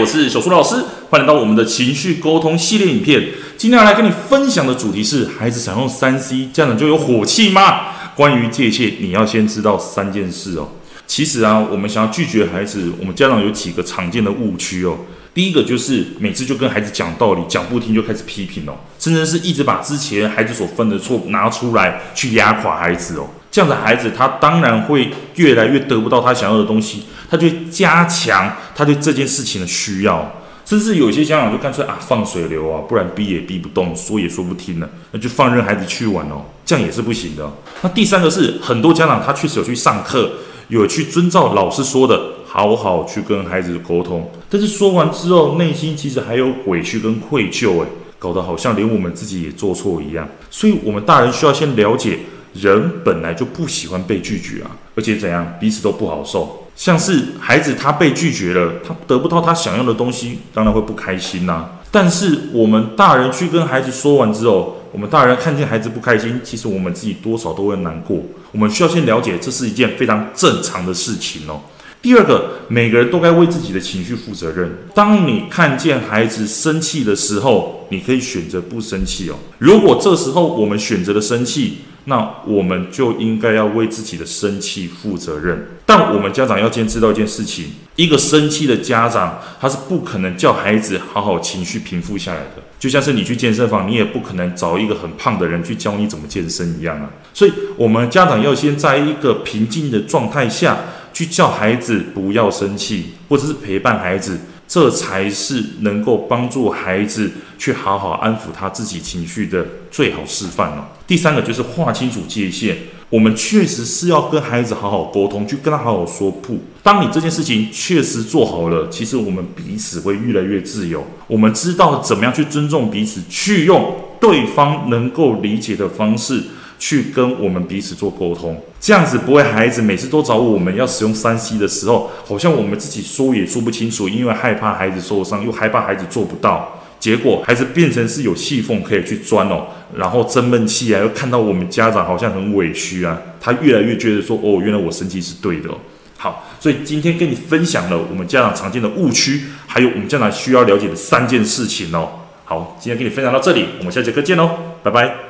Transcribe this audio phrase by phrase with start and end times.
[0.00, 3.22] 我是小苏老师，欢迎到我们的情绪沟通系列影片。
[3.58, 7.88] 今天要来跟你分享的主题是：孩子想用三 C，家长就有火气吗？
[8.16, 10.70] 关于界限，你要先知道三件事哦。
[11.06, 14.96] 其实啊，我们想要拒绝孩子，我们家长有几个常见的误区哦。
[15.34, 23.28] 第一个就是每次就跟孩子讲道理，讲不听就开始批评哦，甚至是一直把之前孩子所犯的错拿出来去压垮孩子哦。
[23.50, 37.50] 这样的孩子，他当然会越来越得不到他想要的东西，他就加强他对这件事情的需要，甚至有些家长就干脆啊放水流啊，不然逼也逼不动，说也说不听了，那就放任孩子去玩哦，这样也是不行的。
[37.82, 40.30] 那第三个是很多家长他确实有去上课，
[40.68, 47.86] 有去遵照老师说的，好好去跟孩子沟通，但是说完之后，内心其实还有委屈跟愧疚，诶，
[48.20, 52.20] 搞得好像连我们自己也做错一样，所以我们大人需要先了解。
[52.54, 56.66] 人本来就不喜欢被拒绝啊，而且怎样，彼此都不好受。
[56.76, 61.68] 像是孩子他被拒绝了，他得不到他想要的东西，当然会不开心呐。
[61.90, 68.22] 但是我们大人去跟孩子说完之后，我们大人看见孩子不开心，其实我们自己多少都会难过。
[68.52, 71.60] 我们需要先了解，这是一件非常正常的事情哦。
[72.00, 74.72] 第二个，每个人都该为自己的情绪负责任。
[74.94, 79.34] 当你看见孩子生气的时候，你可以选择不生气哦。
[79.58, 81.80] 如果这时候我们选择了生气，
[82.10, 85.78] 那我们就应该要为自己的生气负责任。
[85.86, 92.62] 但我们家长要先知道一件事情：一个生气的家长，他是不可能叫孩子好好情绪平复下来的。
[92.80, 97.08] 就像是你去健身房，你也不可能找一个很胖的人去教你怎么健身一样啊。
[97.32, 100.78] 所以，我们家长要先在一个平静的状态下
[101.12, 104.36] 去叫孩子不要生气，或者是陪伴孩子。
[104.70, 110.84] 这才是能够帮助孩子去好好安抚他自己情绪的最好示范哦。
[111.08, 116.60] 第三个就是划清楚界限，我们确实是要跟孩子好好沟通，去跟他好好说不。
[116.84, 121.04] 当你这件事情确实做好了，其实我们彼此会越来越自由。
[121.26, 126.44] 我们知道怎么样去尊重彼此，去用对方能够理解的方式。
[126.80, 145.68] 去跟我们彼此做沟通，这样子不会孩子每次都找我们要使用三 C 的时候，好像我们自己说也说不清楚，因为害怕孩子受伤，又害怕孩子做不到，结果孩子变成是有细缝可以去钻哦，然后生闷气啊，又看到我们家长好像很委屈啊，他越来越觉得说哦，原来我生气是对的。
[146.16, 152.08] 好，所以今天跟你分享了我们家长常见的误区，还有我们家长需要了解的三件事情哦。
[152.44, 154.50] 好，今天跟你分享到这里，我们下节课见喽，
[154.82, 155.29] 拜拜。